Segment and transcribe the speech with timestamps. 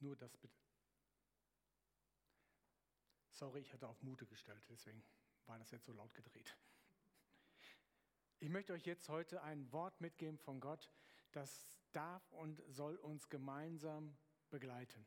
[0.00, 0.56] Nur das bitte.
[3.30, 5.04] Sorry, ich hatte auf Mute gestellt, deswegen
[5.46, 6.56] war das jetzt so laut gedreht.
[8.40, 10.90] Ich möchte euch jetzt heute ein Wort mitgeben von Gott,
[11.32, 14.16] das darf und soll uns gemeinsam
[14.50, 15.06] begleiten.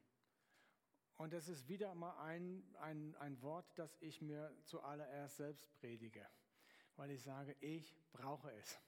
[1.18, 6.26] Und es ist wieder mal ein, ein, ein Wort, das ich mir zuallererst selbst predige,
[6.96, 8.80] weil ich sage, ich brauche es.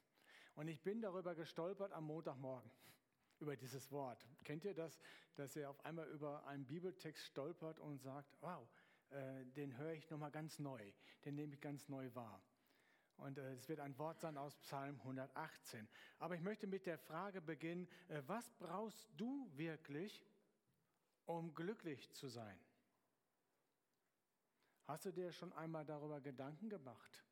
[0.56, 2.70] Und ich bin darüber gestolpert am Montagmorgen,
[3.40, 4.26] über dieses Wort.
[4.44, 5.00] Kennt ihr das,
[5.36, 8.68] dass ihr auf einmal über einen Bibeltext stolpert und sagt, wow,
[9.10, 10.91] äh, den höre ich nochmal ganz neu,
[11.26, 12.41] den nehme ich ganz neu wahr.
[13.18, 15.88] Und äh, es wird ein Wort sein aus Psalm 118.
[16.20, 20.26] Aber ich möchte mit der Frage beginnen, äh, was brauchst du wirklich,
[21.26, 22.60] um glücklich zu sein?
[24.85, 27.24] Hast du dir schon einmal darüber Gedanken gemacht?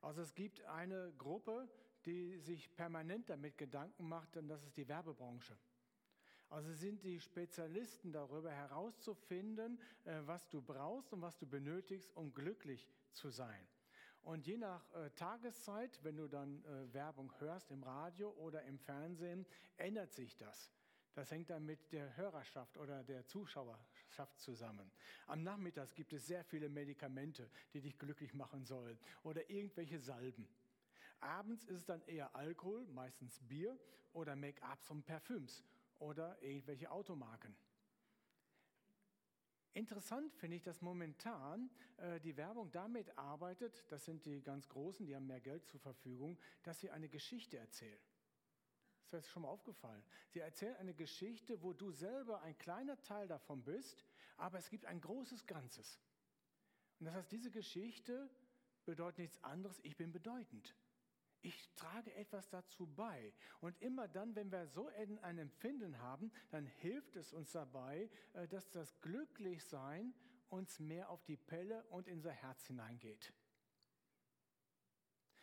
[0.00, 1.68] Also es gibt eine Gruppe,
[2.06, 5.56] die sich permanent damit Gedanken macht, und das ist die Werbebranche.
[6.48, 12.34] Also sind die Spezialisten darüber herauszufinden, äh, was du brauchst und was du benötigst, um
[12.34, 13.68] glücklich zu sein.
[14.22, 18.78] Und je nach äh, Tageszeit, wenn du dann äh, Werbung hörst im Radio oder im
[18.78, 20.72] Fernsehen, ändert sich das.
[21.14, 23.26] Das hängt dann mit der Hörerschaft oder der
[24.10, 24.90] Zuschauerschaft zusammen.
[25.26, 30.48] Am Nachmittag gibt es sehr viele Medikamente, die dich glücklich machen sollen oder irgendwelche Salben.
[31.20, 33.78] Abends ist es dann eher Alkohol, meistens Bier
[34.12, 35.64] oder Make-ups und Parfüms
[35.98, 37.54] oder irgendwelche Automarken.
[39.72, 45.06] Interessant finde ich, dass momentan äh, die Werbung damit arbeitet, das sind die ganz Großen,
[45.06, 48.00] die haben mehr Geld zur Verfügung, dass sie eine Geschichte erzählen.
[49.10, 50.02] Das ist schon mal aufgefallen.
[50.28, 54.04] Sie erzählen eine Geschichte, wo du selber ein kleiner Teil davon bist,
[54.36, 56.00] aber es gibt ein großes Ganzes.
[56.98, 58.30] Und das heißt, diese Geschichte
[58.84, 60.76] bedeutet nichts anderes, ich bin bedeutend.
[61.42, 63.32] Ich trage etwas dazu bei.
[63.60, 64.88] Und immer dann, wenn wir so
[65.22, 70.14] ein Empfinden haben, dann hilft es uns dabei, äh, dass das Glücklichsein
[70.50, 73.32] uns mehr auf die Pelle und in unser Herz hineingeht.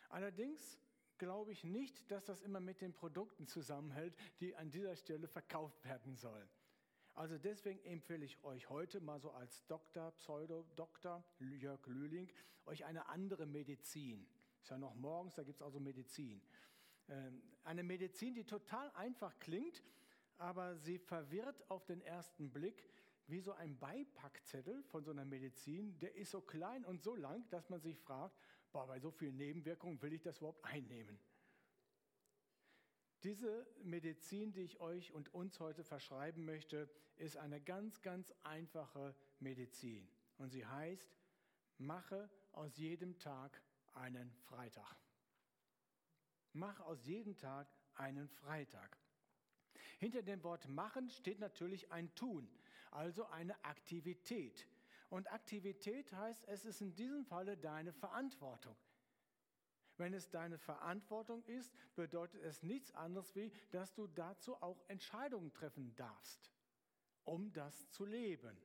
[0.09, 0.79] Allerdings
[1.17, 5.83] glaube ich nicht, dass das immer mit den Produkten zusammenhält, die an dieser Stelle verkauft
[5.85, 6.49] werden sollen.
[7.13, 12.29] Also deswegen empfehle ich euch heute mal so als Doktor, Pseudo-Doktor Jörg Lühling,
[12.65, 14.27] euch eine andere Medizin
[14.67, 16.41] ist ja noch morgens, da gibt es also Medizin.
[17.07, 19.81] Ähm, eine Medizin, die total einfach klingt,
[20.37, 22.89] aber sie verwirrt auf den ersten Blick
[23.27, 25.97] wie so ein Beipackzettel von so einer Medizin.
[25.99, 28.37] Der ist so klein und so lang, dass man sich fragt,
[28.71, 31.19] boah, bei so vielen Nebenwirkungen will ich das überhaupt einnehmen?
[33.23, 39.15] Diese Medizin, die ich euch und uns heute verschreiben möchte, ist eine ganz, ganz einfache
[39.39, 40.07] Medizin.
[40.37, 41.17] Und sie heißt,
[41.79, 43.61] mache aus jedem Tag
[43.93, 44.95] einen Freitag.
[46.53, 48.97] Mach aus jedem Tag einen Freitag.
[49.99, 52.47] Hinter dem Wort machen steht natürlich ein Tun,
[52.91, 54.67] also eine Aktivität.
[55.09, 58.75] Und Aktivität heißt, es ist in diesem Falle deine Verantwortung.
[59.97, 65.51] Wenn es deine Verantwortung ist, bedeutet es nichts anderes wie, dass du dazu auch Entscheidungen
[65.53, 66.51] treffen darfst,
[67.23, 68.57] um das zu leben.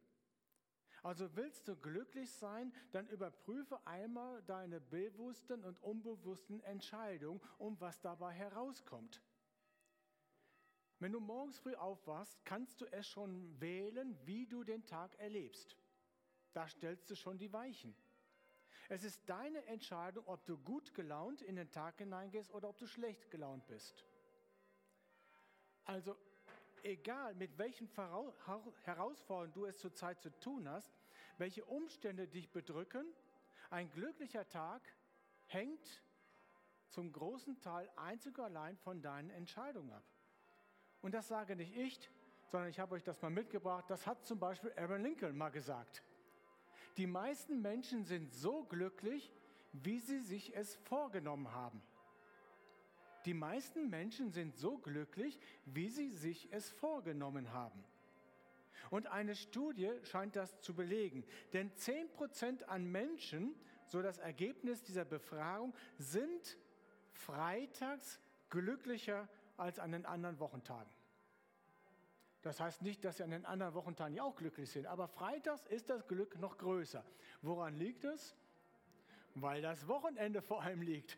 [1.02, 8.00] Also willst du glücklich sein, dann überprüfe einmal deine bewussten und unbewussten Entscheidungen und was
[8.00, 9.20] dabei herauskommt.
[11.00, 15.76] Wenn du morgens früh aufwachst, kannst du es schon wählen, wie du den Tag erlebst.
[16.52, 17.94] Da stellst du schon die Weichen.
[18.88, 22.86] Es ist deine Entscheidung, ob du gut gelaunt in den Tag hineingehst oder ob du
[22.86, 24.04] schlecht gelaunt bist.
[25.84, 26.16] Also
[26.82, 27.88] egal mit welchen
[28.84, 30.92] Herausforderungen du es zurzeit zu tun hast,
[31.38, 33.06] welche Umstände dich bedrücken,
[33.70, 34.82] ein glücklicher Tag
[35.46, 36.02] hängt
[36.88, 40.04] zum großen Teil einzig und allein von deinen Entscheidungen ab.
[41.00, 42.10] Und das sage nicht ich,
[42.48, 43.86] sondern ich habe euch das mal mitgebracht.
[43.88, 46.02] Das hat zum Beispiel Aaron Lincoln mal gesagt.
[46.96, 49.32] Die meisten Menschen sind so glücklich,
[49.72, 51.82] wie sie sich es vorgenommen haben.
[53.24, 57.84] Die meisten Menschen sind so glücklich, wie sie sich es vorgenommen haben.
[58.90, 61.24] Und eine Studie scheint das zu belegen.
[61.52, 63.54] Denn 10% an Menschen,
[63.86, 66.58] so das Ergebnis dieser Befragung, sind
[67.12, 68.18] freitags
[68.50, 70.90] glücklicher als an den anderen Wochentagen.
[72.42, 75.64] Das heißt nicht, dass sie an den anderen Wochentagen ja auch glücklich sind, aber freitags
[75.66, 77.04] ist das Glück noch größer.
[77.40, 78.34] Woran liegt es?
[79.34, 81.16] Weil das Wochenende vor allem liegt.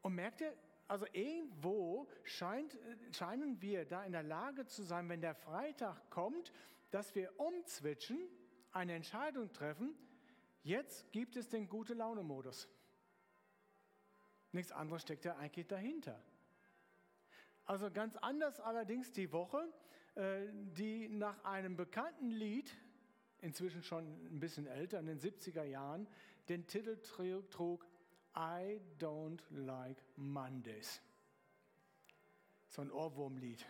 [0.00, 0.56] Und merkt ihr,
[0.88, 2.78] also irgendwo scheint,
[3.12, 6.52] scheinen wir da in der Lage zu sein, wenn der Freitag kommt,
[6.90, 8.18] dass wir umzwitschen,
[8.72, 9.94] eine Entscheidung treffen,
[10.62, 12.68] jetzt gibt es den gute Laune-Modus.
[14.52, 16.22] Nichts anderes steckt ja eigentlich dahinter.
[17.64, 19.66] Also ganz anders allerdings die Woche,
[20.16, 22.74] die nach einem bekannten Lied,
[23.40, 26.06] inzwischen schon ein bisschen älter, in den 70er Jahren,
[26.48, 27.86] den Titel trug
[28.36, 31.00] I Don't Like Mondays.
[32.68, 33.64] So ein Ohrwurmlied.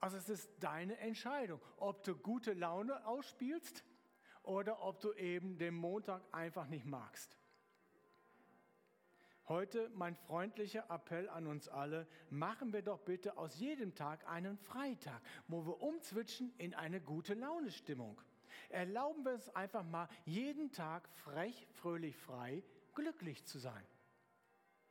[0.00, 3.84] Also es ist deine Entscheidung, ob du gute Laune ausspielst
[4.42, 7.38] oder ob du eben den Montag einfach nicht magst.
[9.48, 14.56] Heute mein freundlicher Appell an uns alle, machen wir doch bitte aus jedem Tag einen
[14.56, 18.20] Freitag, wo wir umzwitschen in eine gute Launestimmung.
[18.68, 22.62] Erlauben wir es einfach mal, jeden Tag frech, fröhlich, frei,
[22.94, 23.84] glücklich zu sein.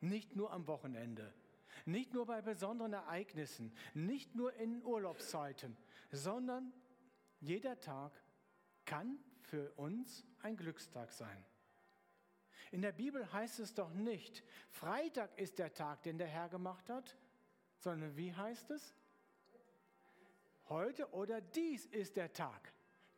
[0.00, 1.32] Nicht nur am Wochenende,
[1.86, 5.76] nicht nur bei besonderen Ereignissen, nicht nur in Urlaubszeiten,
[6.10, 6.72] sondern
[7.40, 8.12] jeder Tag
[8.84, 11.44] kann für uns ein Glückstag sein.
[12.70, 16.88] In der Bibel heißt es doch nicht, Freitag ist der Tag, den der Herr gemacht
[16.88, 17.16] hat,
[17.78, 18.94] sondern wie heißt es?
[20.68, 22.72] Heute oder dies ist der Tag.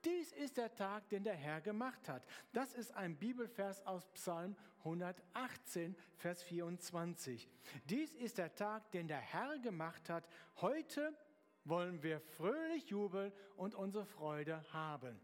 [0.04, 2.26] Dies ist der Tag, den der Herr gemacht hat.
[2.52, 7.48] Das ist ein Bibelvers aus Psalm 118, Vers 24.
[7.86, 10.28] Dies ist der Tag, den der Herr gemacht hat.
[10.56, 11.16] Heute
[11.64, 15.18] wollen wir fröhlich jubeln und unsere Freude haben.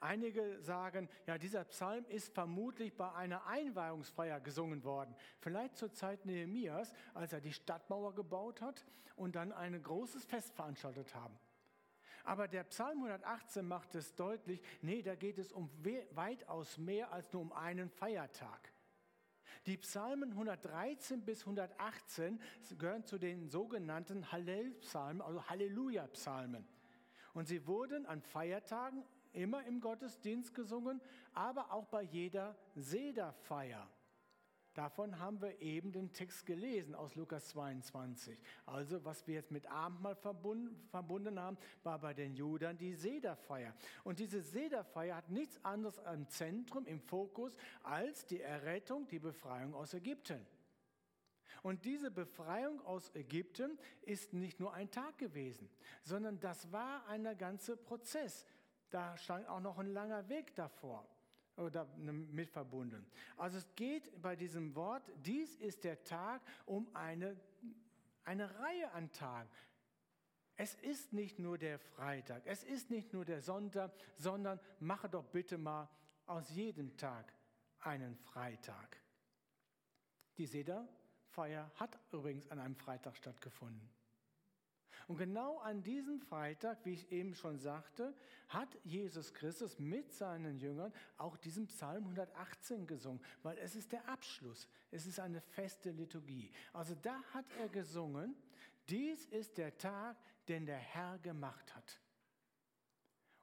[0.00, 5.14] Einige sagen, ja, dieser Psalm ist vermutlich bei einer Einweihungsfeier gesungen worden.
[5.40, 8.84] Vielleicht zur Zeit Nehemias, als er die Stadtmauer gebaut hat
[9.16, 11.38] und dann ein großes Fest veranstaltet haben.
[12.24, 15.70] Aber der Psalm 118 macht es deutlich, nee, da geht es um
[16.10, 18.72] weitaus mehr als nur um einen Feiertag.
[19.66, 22.40] Die Psalmen 113 bis 118
[22.78, 26.66] gehören zu den sogenannten Hallel-Psalmen, also Halleluja-Psalmen.
[27.34, 31.00] Und sie wurden an Feiertagen immer im Gottesdienst gesungen,
[31.32, 33.88] aber auch bei jeder Sederfeier.
[34.78, 38.38] Davon haben wir eben den Text gelesen aus Lukas 22.
[38.64, 43.74] Also was wir jetzt mit Abendmahl verbunden, verbunden haben, war bei den Judern die Sederfeier.
[44.04, 49.74] Und diese Sederfeier hat nichts anderes am Zentrum, im Fokus, als die Errettung, die Befreiung
[49.74, 50.46] aus Ägypten.
[51.62, 55.68] Und diese Befreiung aus Ägypten ist nicht nur ein Tag gewesen,
[56.02, 58.46] sondern das war ein ganzer Prozess.
[58.90, 61.06] Da stand auch noch ein langer Weg davor
[61.56, 63.06] oder mit verbunden.
[63.36, 67.36] Also es geht bei diesem Wort, dies ist der Tag um eine,
[68.24, 69.50] eine Reihe an Tagen.
[70.56, 75.24] Es ist nicht nur der Freitag, es ist nicht nur der Sonntag, sondern mache doch
[75.24, 75.88] bitte mal
[76.26, 77.32] aus jedem Tag
[77.80, 79.00] einen Freitag.
[80.36, 83.88] Die Sederfeier hat übrigens an einem Freitag stattgefunden.
[85.08, 88.14] Und genau an diesem Freitag, wie ich eben schon sagte,
[88.48, 94.06] hat Jesus Christus mit seinen Jüngern auch diesen Psalm 118 gesungen, weil es ist der
[94.06, 94.68] Abschluss.
[94.90, 96.50] Es ist eine feste Liturgie.
[96.74, 98.36] Also da hat er gesungen,
[98.90, 102.00] dies ist der Tag, den der Herr gemacht hat.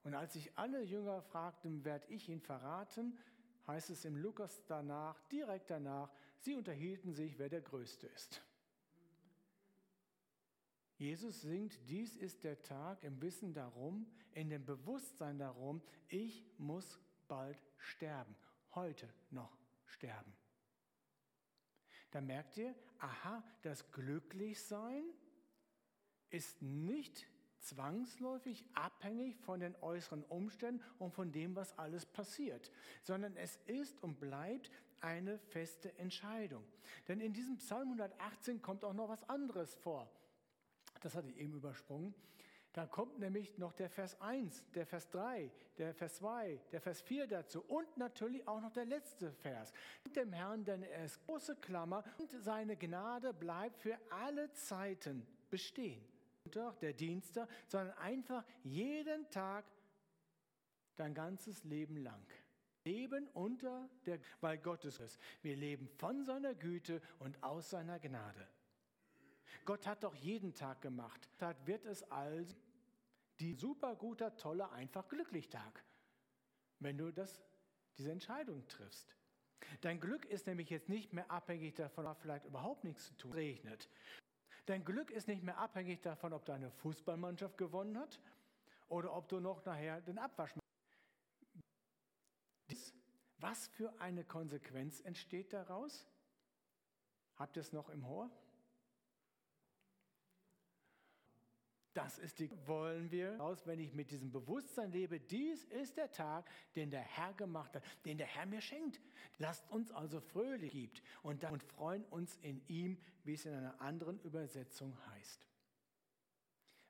[0.04, 3.18] Und als sich alle Jünger fragten, werde ich ihn verraten,
[3.66, 8.44] heißt es im Lukas danach, direkt danach, sie unterhielten sich, wer der Größte ist.
[10.98, 17.00] Jesus singt, dies ist der Tag im Wissen darum, in dem Bewusstsein darum, ich muss
[17.28, 18.36] bald sterben,
[18.74, 20.34] heute noch sterben.
[22.12, 25.04] Da merkt ihr, aha, das Glücklichsein
[26.30, 27.28] ist nicht
[27.60, 32.72] zwangsläufig abhängig von den äußeren Umständen und von dem, was alles passiert,
[33.02, 34.72] sondern es ist und bleibt
[35.02, 36.64] eine feste Entscheidung.
[37.08, 40.10] Denn in diesem Psalm 118 kommt auch noch was anderes vor
[41.02, 42.14] das hatte ich eben übersprungen.
[42.76, 47.02] Da kommt nämlich noch der Vers 1, der Vers 3, der Vers 2, der Vers
[47.04, 49.72] 4 dazu und natürlich auch noch der letzte Vers.
[50.14, 56.06] Dem Herrn, denn er ist große Klammer und seine Gnade bleibt für alle Zeiten bestehen.
[56.82, 59.64] Der Dienstag, sondern einfach jeden Tag
[60.98, 62.26] dein ganzes Leben lang.
[62.84, 65.18] Leben unter der, weil Gottes ist.
[65.42, 68.48] Wir leben von seiner Güte und aus seiner Gnade.
[69.66, 71.30] Gott hat doch jeden Tag gemacht.
[71.38, 72.56] Da wird es also
[73.40, 75.84] die super guter, tolle, einfach glücklich Tag,
[76.80, 77.44] wenn du das,
[77.98, 79.16] diese Entscheidung triffst.
[79.82, 83.34] Dein Glück ist nämlich jetzt nicht mehr abhängig davon, ob vielleicht überhaupt nichts zu tun
[83.34, 83.90] regnet.
[84.66, 88.20] Dein Glück ist nicht mehr abhängig davon, ob deine Fußballmannschaft gewonnen hat
[88.88, 90.66] oder ob du noch nachher den Abwasch machst.
[93.38, 96.08] Was für eine Konsequenz entsteht daraus?
[97.36, 98.32] Habt ihr es noch im Ohr?
[102.06, 106.12] Das ist die, wollen wir aus, wenn ich mit diesem Bewusstsein lebe, dies ist der
[106.12, 109.02] Tag, den der Herr gemacht hat, den der Herr mir schenkt.
[109.40, 113.82] Lasst uns also fröhlich gibt und, und freuen uns in ihm, wie es in einer
[113.82, 115.48] anderen Übersetzung heißt.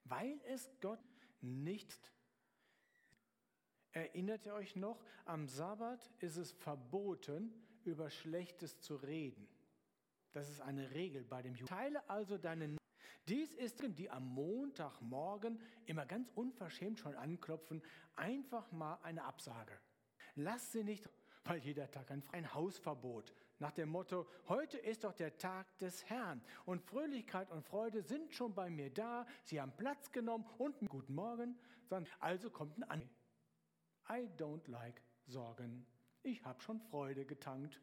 [0.04, 1.00] Weil es Gott
[1.40, 2.12] nicht
[3.94, 7.54] Erinnert ihr euch noch, am Sabbat ist es verboten,
[7.86, 9.48] über Schlechtes zu reden.
[10.34, 11.68] Das ist eine Regel bei dem Juden.
[11.68, 12.76] Teile also deine.
[13.28, 17.82] Dies ist, die am Montagmorgen immer ganz unverschämt schon anklopfen,
[18.16, 19.74] einfach mal eine Absage.
[20.36, 21.10] Lass sie nicht,
[21.44, 23.34] weil jeder Tag ein, ein Hausverbot.
[23.58, 28.34] Nach dem Motto, heute ist doch der Tag des Herrn und Fröhlichkeit und Freude sind
[28.34, 31.58] schon bei mir da, sie haben Platz genommen und guten Morgen,
[32.20, 33.10] also kommt ein An.
[34.10, 35.88] I don't like Sorgen.
[36.22, 37.80] Ich habe schon Freude getankt.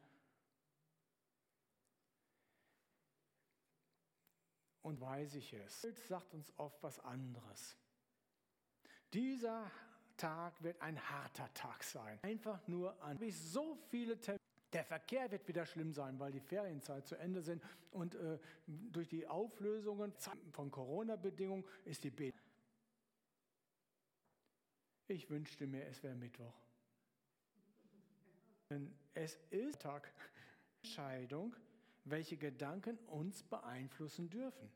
[4.82, 5.82] Und weiß ich es.
[5.82, 7.76] Bild sagt uns oft was anderes.
[9.12, 9.70] Dieser
[10.16, 12.18] Tag wird ein harter Tag sein.
[12.22, 13.20] Einfach nur an.
[13.20, 14.40] Wie so viele Termine.
[14.72, 19.06] Der Verkehr wird wieder schlimm sein, weil die Ferienzeit zu Ende sind und äh, durch
[19.06, 20.14] die Auflösungen
[20.50, 22.32] von Corona-Bedingungen ist die B.
[25.08, 26.54] Ich wünschte mir, es wäre Mittwoch.
[28.70, 30.10] Denn es ist Tag
[30.82, 31.54] Entscheidung,
[32.04, 34.70] welche Gedanken uns beeinflussen dürfen.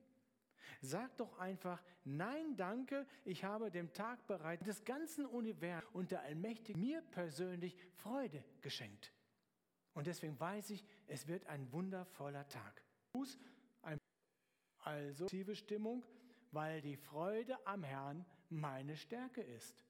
[0.80, 6.22] Sag doch einfach, nein, danke, ich habe dem Tag bereits des ganzen Universums und der
[6.22, 9.12] Allmächtige mir persönlich Freude geschenkt.
[9.94, 12.82] Und deswegen weiß ich, es wird ein wundervoller Tag.
[14.80, 16.04] Also aktive Stimmung,
[16.52, 19.84] weil die Freude am Herrn meine Stärke ist.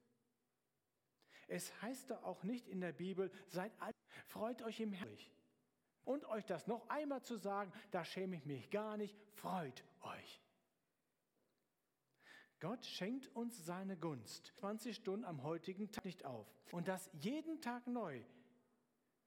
[1.48, 3.92] Es heißt doch auch nicht in der Bibel, seid alle,
[4.26, 5.18] freut euch im Herrn.
[6.06, 10.40] Und euch das noch einmal zu sagen, da schäme ich mich gar nicht, freut euch.
[12.60, 16.46] Gott schenkt uns seine Gunst 20 Stunden am heutigen Tag nicht auf.
[16.70, 18.22] Und das jeden Tag neu.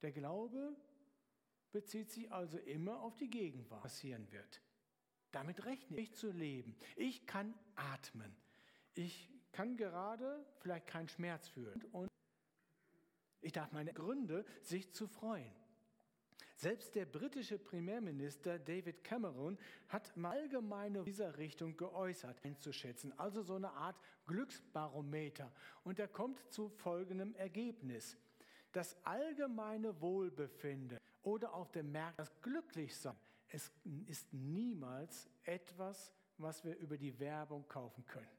[0.01, 0.73] Der Glaube
[1.73, 4.61] bezieht sich also immer auf die Gegenwart, passieren wird.
[5.31, 6.77] Damit rechne ich zu leben.
[6.95, 8.33] Ich kann atmen.
[8.95, 11.83] Ich kann gerade vielleicht keinen Schmerz fühlen.
[11.91, 12.09] Und
[13.41, 15.58] ich darf meine Gründe, sich zu freuen.
[16.55, 23.55] Selbst der britische Premierminister David Cameron hat mal allgemeine dieser Richtung geäußert, einzuschätzen, also so
[23.55, 25.51] eine Art Glücksbarometer.
[25.83, 28.17] Und er kommt zu folgendem Ergebnis.
[28.71, 33.15] Das allgemeine Wohlbefinden oder auf dem Markt das Glücklichsein,
[33.49, 33.71] es
[34.07, 38.29] ist niemals etwas, was wir über die Werbung kaufen können.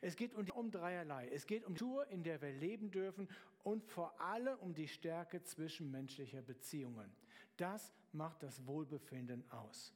[0.00, 1.28] Es geht um, um dreierlei.
[1.28, 3.28] Es geht um die Tour, in der wir leben dürfen
[3.62, 7.14] und vor allem um die Stärke zwischenmenschlicher Beziehungen.
[7.56, 9.94] Das macht das Wohlbefinden aus.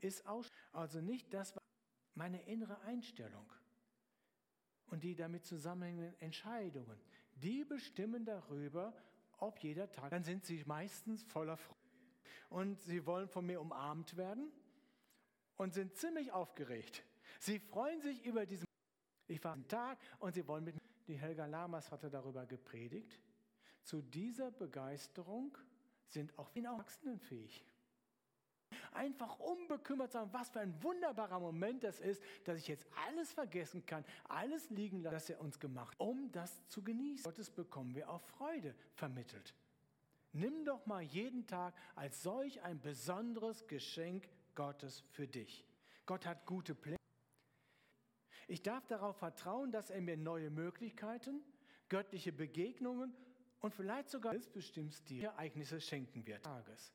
[0.00, 0.24] Ist
[0.72, 1.54] also nicht das,
[2.14, 3.46] meine innere Einstellung
[4.86, 6.98] und die damit zusammenhängenden Entscheidungen,
[7.34, 8.94] die bestimmen darüber,
[9.38, 11.76] ob jeder Tag, dann sind sie meistens voller Freude.
[12.48, 14.50] Und sie wollen von mir umarmt werden
[15.56, 17.04] und sind ziemlich aufgeregt.
[17.40, 18.66] Sie freuen sich über diesen
[19.28, 20.80] ich war am Tag und sie wollen mit mir.
[21.08, 23.20] Die Helga Lamas hatte darüber gepredigt.
[23.82, 25.56] Zu dieser Begeisterung
[26.06, 27.64] sind auch die Erwachsenen fähig.
[28.92, 33.84] Einfach unbekümmert sein, was für ein wunderbarer Moment das ist, dass ich jetzt alles vergessen
[33.86, 37.24] kann, alles liegen lassen, das er uns gemacht hat, um das zu genießen.
[37.24, 39.54] Gottes bekommen wir auch Freude vermittelt.
[40.32, 45.64] Nimm doch mal jeden Tag als solch ein besonderes Geschenk Gottes für dich.
[46.04, 46.95] Gott hat gute Pläne.
[48.46, 51.42] Ich darf darauf vertrauen, dass er mir neue Möglichkeiten,
[51.88, 53.14] göttliche Begegnungen
[53.60, 56.44] und vielleicht sogar selbstbestimmte Ereignisse schenken wird.
[56.44, 56.92] Tages.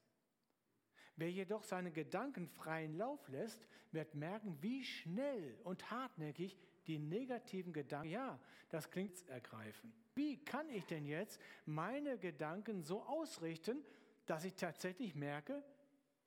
[1.18, 7.74] Wer jedoch seine Gedanken freien Lauf lässt, wird merken, wie schnell und hartnäckig die negativen
[7.74, 8.40] Gedanken, ja,
[8.70, 9.94] das klingt ergreifen.
[10.16, 13.84] Wie kann ich denn jetzt meine Gedanken so ausrichten,
[14.26, 15.64] dass ich tatsächlich merke,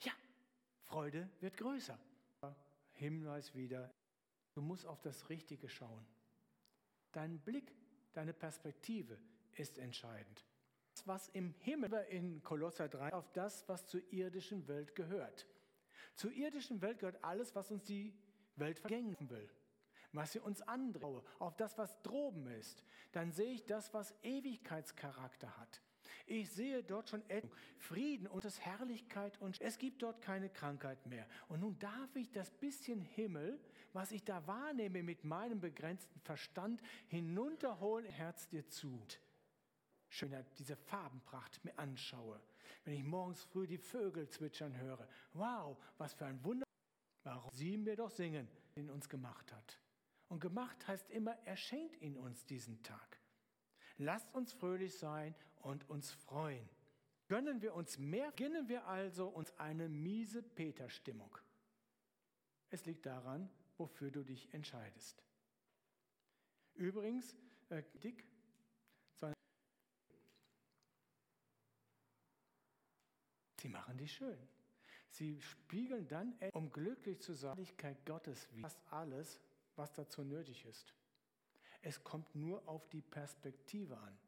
[0.01, 0.13] ja,
[0.83, 1.99] Freude wird größer.
[2.93, 3.93] Hinweis wieder,
[4.55, 6.07] Du musst auf das Richtige schauen.
[7.13, 7.75] Dein Blick,
[8.13, 9.19] deine Perspektive
[9.53, 10.45] ist entscheidend.
[11.05, 15.47] Was im Himmel in Kolosser 3 auf das, was zur irdischen Welt gehört.
[16.15, 18.17] Zur irdischen Welt gehört alles, was uns die
[18.57, 19.51] Welt vergängen will.
[20.13, 22.85] Was sie uns androhe, auf das, was droben ist.
[23.11, 25.83] Dann sehe ich das, was Ewigkeitscharakter hat.
[26.27, 27.23] Ich sehe dort schon
[27.79, 31.27] Frieden und das Herrlichkeit und es gibt dort keine Krankheit mehr.
[31.49, 33.61] Und nun darf ich das bisschen Himmel,
[33.95, 39.01] was ich da wahrnehme mit meinem begrenzten Verstand, hinunterholen, Herz dir zu.
[40.09, 42.41] Schön, diese Farbenpracht mir anschaue.
[42.85, 45.09] Wenn ich morgens früh die Vögel zwitschern höre.
[45.33, 46.65] Wow, was für ein Wunder.
[47.23, 47.51] Warum?
[47.53, 49.81] Sie mir doch singen, den uns gemacht hat.
[50.29, 53.19] Und gemacht heißt immer, er schenkt ihn uns diesen Tag.
[53.97, 56.69] Lasst uns fröhlich sein und uns freuen.
[57.29, 61.39] Gönnen wir uns mehr, beginnen wir also uns eine miese Peter-Stimmung.
[62.71, 65.23] Es liegt daran, wofür du dich entscheidest.
[66.75, 67.37] Übrigens,
[67.69, 68.25] äh, Dick,
[73.61, 74.39] sie machen dich schön.
[75.09, 79.41] Sie spiegeln dann, um glücklich zu sein, die Gottes wie fast alles,
[79.77, 80.93] was dazu nötig ist.
[81.81, 84.19] Es kommt nur auf die Perspektive an.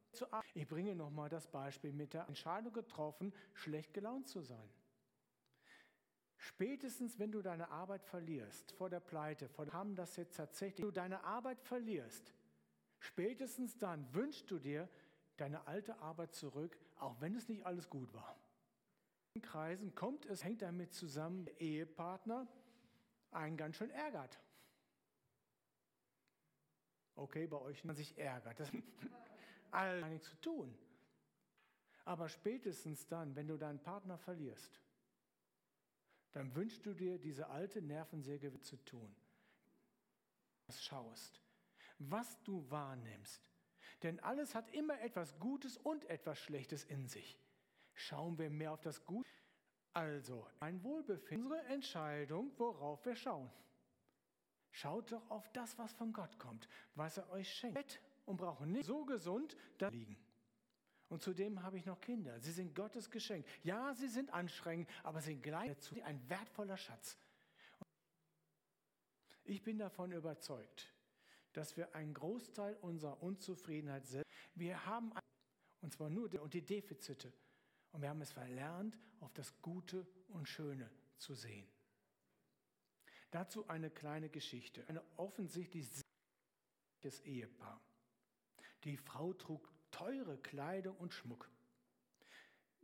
[0.55, 4.71] Ich bringe nochmal das Beispiel mit der Entscheidung getroffen, schlecht gelaunt zu sein.
[6.47, 10.93] Spätestens, wenn du deine Arbeit verlierst, vor der Pleite, vor haben das jetzt tatsächlich, wenn
[10.93, 12.33] du deine Arbeit verlierst,
[13.00, 14.88] spätestens dann wünschst du dir
[15.38, 18.38] deine alte Arbeit zurück, auch wenn es nicht alles gut war.
[19.35, 22.47] In Kreisen kommt es, hängt damit zusammen, der Ehepartner
[23.33, 24.38] einen ganz schön ärgert.
[27.17, 28.61] Okay, bei euch man sich ärgert.
[28.61, 28.71] Das
[29.73, 30.79] hat nichts zu tun.
[32.05, 34.81] Aber spätestens dann, wenn du deinen Partner verlierst,
[36.37, 39.16] dann wünschst du dir, diese alte Nervensäge zu tun.
[40.66, 41.40] Was schaust,
[41.99, 43.50] was du wahrnimmst.
[44.02, 47.38] Denn alles hat immer etwas Gutes und etwas Schlechtes in sich.
[47.95, 49.31] Schauen wir mehr auf das Gute.
[49.95, 53.50] Also, ein Wohlbefinden, unsere Entscheidung, worauf wir schauen.
[54.73, 58.85] Schaut doch auf das, was von Gott kommt, was er euch schenkt und brauchen nicht
[58.85, 60.19] so gesund da liegen.
[61.09, 62.41] Und zudem habe ich noch Kinder.
[62.41, 63.47] Sie sind Gottes Geschenk.
[63.63, 67.17] Ja, sie sind anstrengend, aber sie sind gleichzeitig ein wertvoller Schatz.
[69.45, 70.93] Ich bin davon überzeugt,
[71.53, 75.13] dass wir einen Großteil unserer Unzufriedenheit selbst, wir haben,
[75.81, 77.33] und zwar nur die, und die Defizite,
[77.93, 81.69] und wir haben es verlernt, auf das Gute und Schöne zu sehen.
[83.31, 84.87] Dazu eine kleine Geschichte.
[84.89, 85.89] Ein offensichtlich
[87.25, 87.81] Ehepaar.
[88.83, 91.49] Die Frau trug teure Kleidung und Schmuck.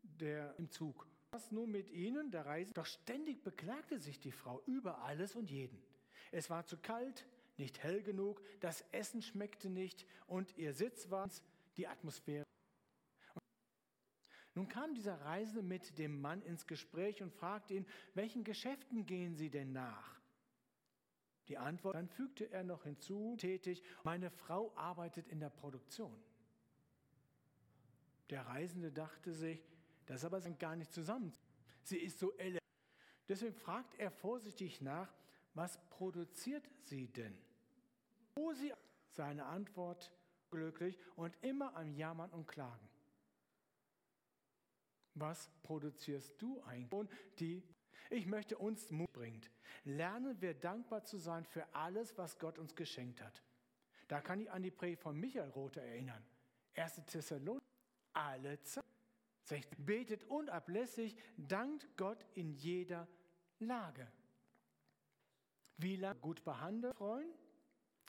[0.02, 1.06] Der im Zug.
[1.32, 2.72] Was nun mit ihnen, der Reise?
[2.72, 5.82] Doch ständig beklagte sich die Frau über alles und jeden.
[6.30, 7.26] Es war zu kalt,
[7.58, 11.28] nicht hell genug, das Essen schmeckte nicht und ihr Sitz war
[11.76, 12.44] die Atmosphäre.
[14.54, 19.34] Nun kam dieser Reisende mit dem Mann ins Gespräch und fragte ihn, welchen Geschäften gehen
[19.34, 20.20] Sie denn nach?
[21.48, 26.22] Die Antwort, dann fügte er noch hinzu, tätig, meine Frau arbeitet in der Produktion.
[28.32, 29.62] Der Reisende dachte sich,
[30.06, 31.34] das aber gar nicht zusammen.
[31.82, 32.62] Sie ist so elegant.
[33.28, 35.12] Deswegen fragt er vorsichtig nach,
[35.52, 37.36] was produziert sie denn?
[38.34, 38.72] Wo sie
[39.10, 40.10] seine Antwort
[40.50, 42.88] glücklich und immer am Jammern und Klagen.
[45.14, 47.10] Was produzierst du eigentlich?
[47.38, 47.62] Die
[48.08, 49.42] ich möchte uns Mut bringen.
[49.84, 53.42] Lernen wir dankbar zu sein für alles, was Gott uns geschenkt hat.
[54.08, 56.22] Da kann ich an die Predigt von Michael Rothe erinnern.
[56.74, 57.02] 1.
[57.06, 57.61] Thessalonicher,
[58.12, 58.84] alle Zeit.
[59.78, 63.08] Betet unablässig, dankt Gott in jeder
[63.58, 64.10] Lage.
[65.76, 67.32] Wie lange gut behandelt, freuen?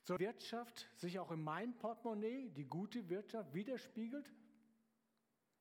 [0.03, 4.31] Zur Wirtschaft sich auch in meinem Portemonnaie die gute Wirtschaft widerspiegelt?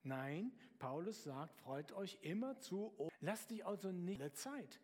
[0.02, 2.92] Nein, Paulus sagt, freut euch immer zu.
[3.20, 4.80] Lasst dich also nicht alle Zeit.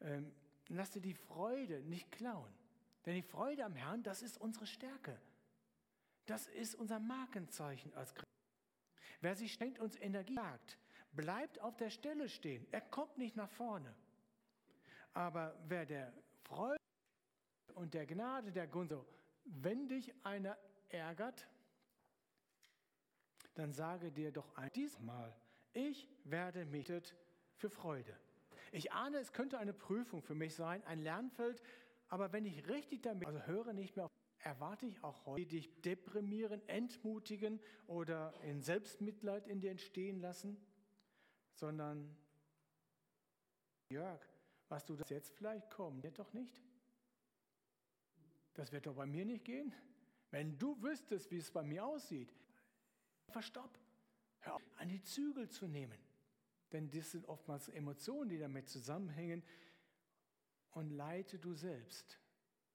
[0.00, 0.32] Ähm,
[0.68, 2.52] lasst dir die Freude nicht klauen.
[3.06, 5.18] Denn die Freude am Herrn, das ist unsere Stärke.
[6.26, 8.39] Das ist unser Markenzeichen als Christen.
[9.20, 10.78] Wer sich schenkt, uns Energie sagt,
[11.12, 12.66] bleibt auf der Stelle stehen.
[12.70, 13.94] Er kommt nicht nach vorne.
[15.12, 16.78] Aber wer der Freude
[17.74, 18.94] und der Gnade der Gunst,
[19.44, 20.56] wenn dich einer
[20.88, 21.48] ärgert,
[23.54, 25.34] dann sage dir doch ein, diesmal,
[25.72, 26.86] ich werde mich
[27.56, 28.16] für Freude.
[28.72, 31.62] Ich ahne, es könnte eine Prüfung für mich sein, ein Lernfeld,
[32.08, 34.10] aber wenn ich richtig damit, also höre nicht mehr auf,
[34.42, 40.56] erwarte ich auch heute, die dich deprimieren, entmutigen oder in Selbstmitleid in dir entstehen lassen,
[41.54, 42.16] sondern
[43.90, 44.20] Jörg,
[44.68, 46.62] was du das jetzt vielleicht kommen, wird doch nicht.
[48.54, 49.74] Das wird doch bei mir nicht gehen.
[50.30, 52.32] Wenn du wüsstest, wie es bei mir aussieht,
[53.28, 53.78] Verstopp.
[54.40, 55.98] Hör auf, an die Zügel zu nehmen.
[56.72, 59.42] Denn das sind oftmals Emotionen, die damit zusammenhängen.
[60.70, 62.19] Und leite du selbst,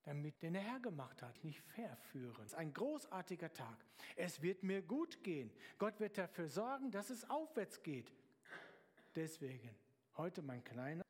[0.06, 2.46] damit den Herr gemacht hat, nicht verführen.
[2.46, 3.78] Es ist ein großartiger Tag.
[4.16, 5.52] Es wird mir gut gehen.
[5.78, 8.14] Gott wird dafür sorgen, dass es aufwärts geht.
[9.16, 9.70] Deswegen,
[10.18, 11.04] heute mein kleiner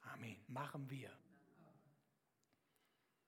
[0.00, 0.36] Amen.
[0.48, 1.10] Machen wir.